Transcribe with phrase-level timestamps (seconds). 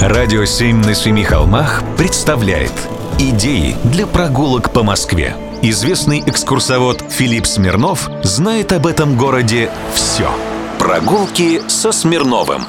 [0.00, 2.72] Радио «Семь на семи холмах» представляет
[3.18, 5.34] Идеи для прогулок по Москве.
[5.60, 10.30] Известный экскурсовод Филипп Смирнов знает об этом городе все.
[10.78, 12.62] Прогулки со Смирновым.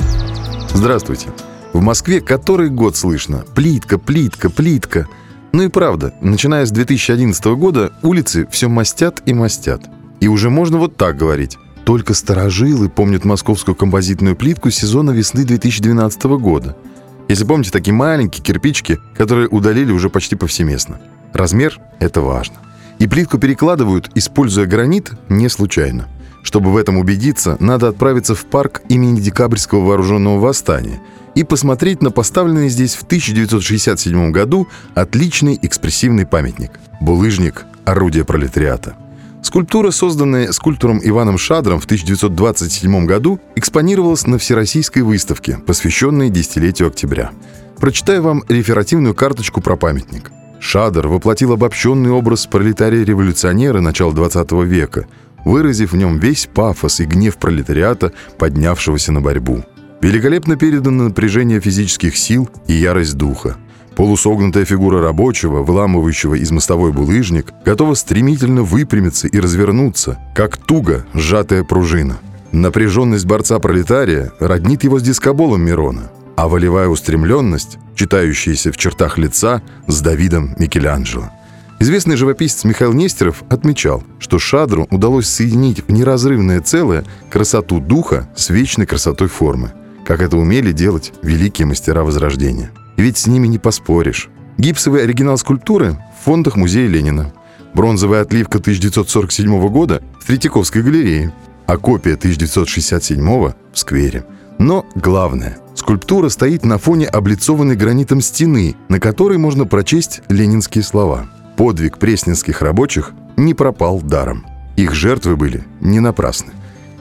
[0.73, 1.28] Здравствуйте.
[1.71, 5.07] В Москве который год слышно «плитка, плитка, плитка».
[5.52, 9.84] Ну и правда, начиная с 2011 года улицы все мастят и мастят.
[10.20, 11.59] И уже можно вот так говорить.
[11.86, 16.75] Только старожилы помнят московскую композитную плитку сезона весны 2012 года–
[17.30, 20.99] если помните, такие маленькие кирпичики, которые удалили уже почти повсеместно.
[21.31, 22.55] Размер— это важно.
[22.98, 26.09] И плитку перекладывают, используя гранит, не случайно.
[26.41, 31.00] Чтобы в этом убедиться, надо отправиться в парк имени Декабрьского вооруженного восстания
[31.36, 38.95] и посмотреть на поставленный здесь в 1967 году отличный экспрессивный памятник– булыжник «Орудие пролетариата».
[39.41, 47.31] Скульптура, созданная скульптором Иваном Шадром в 1927 году, экспонировалась на Всероссийской выставке, посвященной десятилетию октября.
[47.77, 50.31] Прочитаю вам реферативную карточку про памятник.
[50.59, 55.08] Шадр воплотил обобщенный образ пролетария-революционера начала 20 века,
[55.45, 59.64] выразив в нем весь пафос и гнев пролетариата, поднявшегося на борьбу.
[60.02, 63.58] Великолепно передано напряжение физических сил и ярость духа.
[64.00, 71.66] Полусогнутая фигура рабочего, выламывающего из мостовой булыжник, готова стремительно выпрямиться и развернуться, как туго сжатая
[71.66, 72.17] пружина.
[72.53, 80.00] Напряженность борца-пролетария роднит его с дискоболом Мирона, а волевая устремленность, читающаяся в чертах лица, с
[80.00, 81.30] Давидом Микеланджело.
[81.81, 88.50] Известный живописец Михаил Нестеров отмечал, что Шадру удалось соединить в неразрывное целое красоту духа с
[88.50, 89.73] вечной красотой формы,
[90.05, 92.72] как это умели делать великие мастера Возрождения.
[93.00, 94.28] Ведь с ними не поспоришь.
[94.58, 97.31] Гипсовый оригинал скульптуры в фондах музея Ленина.
[97.73, 101.33] Бронзовая отливка 1947 года в Третьяковской галерее,
[101.66, 104.25] а копия 1967 в сквере.
[104.58, 111.30] Но главное, скульптура стоит на фоне облицованной гранитом стены, на которой можно прочесть ленинские слова.
[111.55, 114.45] Подвиг пресненских рабочих не пропал даром.
[114.76, 116.52] Их жертвы были не напрасны.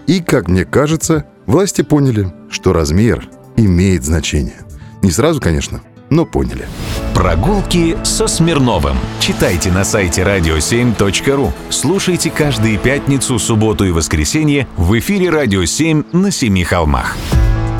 [0.06, 4.60] И, как мне кажется, власти поняли, что размер имеет значение.
[5.02, 6.66] Не сразу, конечно, но поняли.
[7.14, 8.96] Прогулки со Смирновым.
[9.20, 11.52] Читайте на сайте radio7.ru.
[11.70, 17.16] Слушайте каждые пятницу, субботу и воскресенье в эфире «Радио 7» на Семи холмах.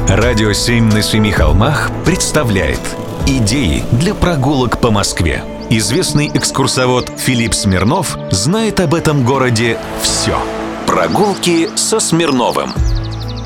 [0.08, 2.80] «Радио 7» на Семи холмах представляет
[3.26, 5.44] Идеи для прогулок по Москве.
[5.68, 10.38] Известный экскурсовод Филипп Смирнов знает об этом городе все.
[10.86, 12.72] Прогулки со Смирновым.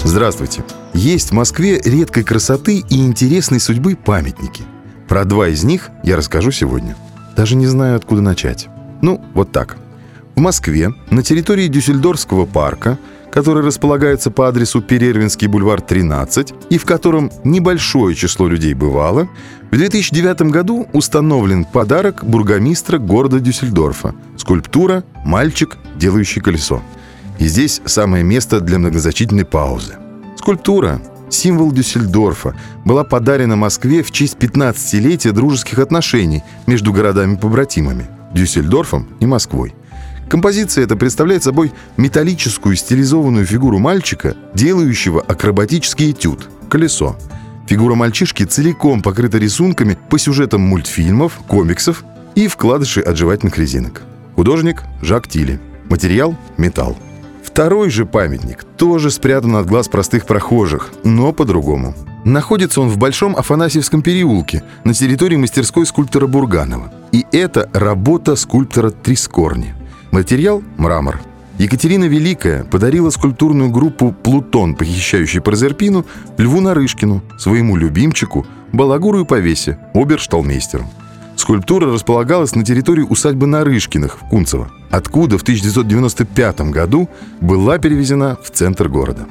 [0.05, 0.63] Здравствуйте.
[0.95, 4.63] Есть в Москве редкой красоты и интересной судьбы памятники.
[5.09, 6.97] Про два из них я расскажу сегодня.
[7.37, 8.69] Даже не знаю, откуда начать.
[9.01, 9.79] Ну, вот так.
[10.35, 12.99] В Москве, на территории Дюссельдорфского парка,
[13.31, 19.29] который располагается по адресу Перервинский бульвар 13 и в котором небольшое число людей бывало,
[19.71, 26.83] в 2009 году установлен подарок бургомистра города Дюссельдорфа– скульптура «Мальчик, делающий колесо».
[27.39, 29.95] И здесь самое место для многозначительной паузы.
[30.43, 39.27] Скульптура, символ Дюссельдорфа, была подарена Москве в честь 15-летия дружеских отношений между городами-побратимами– Дюссельдорфом и
[39.27, 39.73] Москвой.
[40.29, 47.17] Композиция эта представляет собой металлическую стилизованную фигуру мальчика, делающего акробатический этюд– колесо.
[47.69, 52.03] Фигура мальчишки целиком покрыта рисунками по сюжетам мультфильмов, комиксов
[52.35, 54.03] и вкладышей от жевательных резинок.
[54.35, 55.61] Художник– Жак Тили.
[55.89, 56.99] Материал– металл.
[57.53, 61.95] Второй же памятник тоже спрятан от глаз простых прохожих, но по-другому.
[62.25, 66.91] Находится он в Большом Афанасьевском переулке на территории мастерской скульптора Бурганова.
[67.13, 69.75] И это работа скульптора Трискорни.
[70.13, 71.21] Материал– мрамор.
[71.59, 76.07] Екатерина Великая подарила скульптурную группу «Плутон, похищающий Прозерпину»
[76.39, 80.87] Льву Нарышкину, своему любимчику, балагуру и повесе, обершталмейстеру.
[81.43, 87.09] Скульптура располагалась на территории усадьбы Нарышкиных в Кунцево, откуда в 1995 году
[87.41, 89.27] была перевезена в центр города.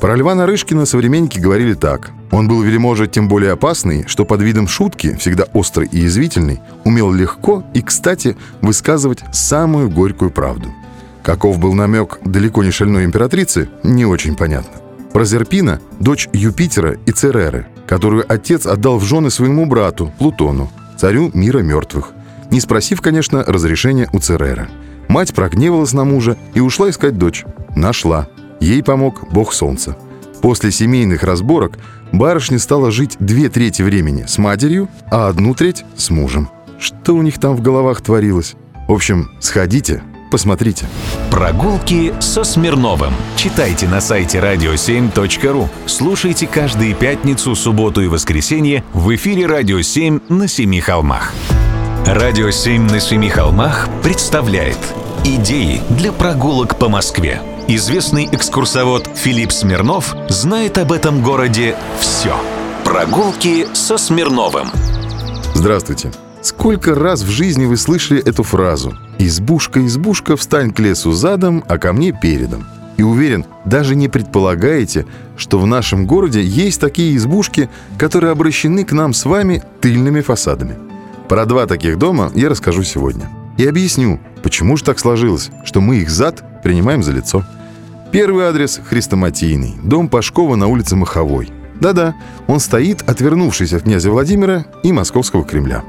[0.00, 2.12] Про Льва Нарышкина современники говорили так.
[2.30, 7.12] Он был вельможа тем более опасный, что под видом шутки, всегда острый и язвительный, умел
[7.12, 10.68] легко и, кстати, высказывать самую горькую правду.
[11.24, 14.80] Каков был намек далеко не шальной императрицы, не очень понятно.
[15.12, 21.60] Прозерпина– дочь Юпитера и Цереры, которую отец отдал в жены своему брату, Плутону, царю мира
[21.60, 22.12] мертвых,
[22.50, 24.68] не спросив, конечно, разрешения у Церера.
[25.08, 27.44] Мать прогневалась на мужа и ушла искать дочь.
[27.74, 28.28] Нашла.
[28.60, 29.96] Ей помог бог солнца.
[30.42, 31.78] После семейных разборок
[32.12, 36.48] барышня стала жить две трети времени с матерью, а одну треть с мужем.
[36.78, 38.54] Что у них там в головах творилось?
[38.88, 40.02] В общем, сходите,
[40.36, 40.84] посмотрите.
[41.30, 43.14] Прогулки со Смирновым.
[43.36, 45.66] Читайте на сайте radio7.ru.
[45.86, 51.32] Слушайте каждые пятницу, субботу и воскресенье в эфире «Радио 7» на Семи холмах.
[52.04, 54.76] «Радио 7» на Семи холмах представляет
[55.24, 57.40] Идеи для прогулок по Москве.
[57.66, 62.36] Известный экскурсовод Филипп Смирнов знает об этом городе все.
[62.84, 64.68] Прогулки со Смирновым.
[65.54, 66.12] Здравствуйте.
[66.42, 71.78] Сколько раз в жизни вы слышали эту фразу «Избушка, избушка, встань к лесу задом, а
[71.78, 72.66] ко мне передом».
[72.96, 77.68] И уверен, даже не предполагаете, что в нашем городе есть такие избушки,
[77.98, 80.76] которые обращены к нам с вами тыльными фасадами.
[81.28, 83.28] Про два таких дома я расскажу сегодня.
[83.58, 87.44] И объясню, почему же так сложилось, что мы их зад принимаем за лицо.
[88.12, 91.50] Первый адрес– Хрестоматийный, дом Пашкова на улице Маховой.
[91.80, 92.14] Да-да,
[92.46, 95.84] он стоит, отвернувшись от князя Владимира и Московского Кремля.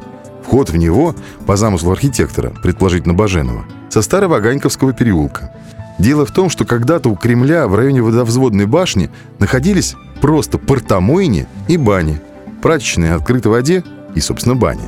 [0.47, 1.13] Вход в него,
[1.45, 5.51] по замыслу архитектора, предположительно Баженова, со старого Аганьковского переулка.
[5.99, 9.09] Дело в том, что когда-то у Кремля в районе водовзводной башни
[9.39, 12.21] находились просто портомойни и бани,
[12.61, 13.83] прачечные открытой воде
[14.15, 14.83] и, собственно, бани.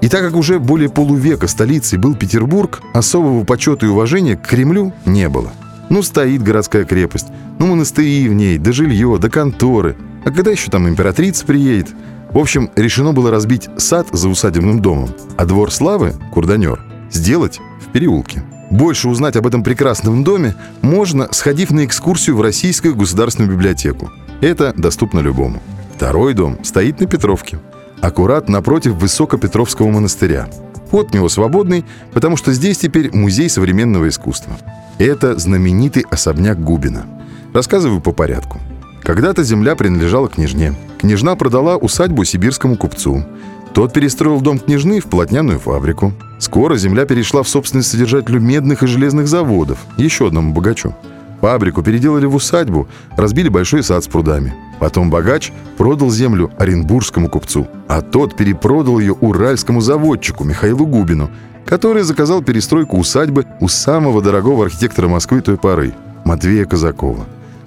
[0.00, 4.92] И так как уже более полувека столицей был Петербург, особого почета и уважения к Кремлю
[5.04, 5.52] не было.
[5.88, 7.28] Ну, стоит городская крепость,
[7.60, 9.96] ну, монастыри в ней, да жилье, да конторы.
[10.24, 11.90] А когда еще там императрица приедет–
[12.30, 16.80] в общем, решено было разбить сад за усадебным домом, а двор славы, курданер,
[17.10, 18.42] сделать в переулке.
[18.70, 24.10] Больше узнать об этом прекрасном доме можно, сходив на экскурсию в Российскую государственную библиотеку.
[24.40, 25.62] Это доступно любому.
[25.94, 27.58] Второй дом стоит на Петровке,
[28.02, 30.48] аккурат напротив Высокопетровского монастыря.
[30.88, 34.56] Вход него свободный, потому что здесь теперь музей современного искусства.
[34.98, 37.06] Это знаменитый особняк Губина.
[37.52, 38.60] Рассказываю по порядку.
[39.06, 40.74] Когда-то земля принадлежала княжне.
[40.98, 43.24] Княжна продала усадьбу сибирскому купцу.
[43.72, 46.12] Тот перестроил дом княжны в полотняную фабрику.
[46.40, 50.92] Скоро земля перешла в собственность содержателю медных и железных заводов, еще одному богачу.
[51.40, 54.52] Фабрику переделали в усадьбу, разбили большой сад с прудами.
[54.80, 61.30] Потом богач продал землю оренбургскому купцу, а тот перепродал ее уральскому заводчику Михаилу Губину,
[61.64, 65.94] который заказал перестройку усадьбы у самого дорогого архитектора Москвы той поры–
[66.24, 67.24] Матвея Казакова.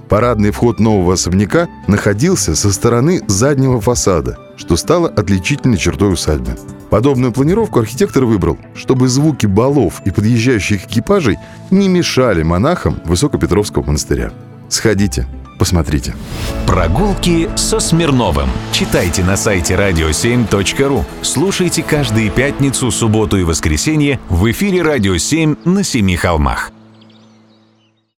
[0.10, 6.58] Парадный вход нового особняка находился со стороны заднего фасада, что стало отличительной чертой усадьбы.
[6.90, 11.38] Подобную планировку архитектор выбрал, чтобы звуки балов и подъезжающих экипажей
[11.70, 14.32] не мешали монахам Высокопетровского монастыря.
[14.68, 15.28] Сходите,
[15.60, 16.16] посмотрите.
[16.66, 18.50] Прогулки со Смирновым.
[18.72, 21.04] Читайте на сайте radio7.ru.
[21.22, 26.72] Слушайте каждые пятницу, субботу и воскресенье в эфире «Радио 7» на Семи холмах.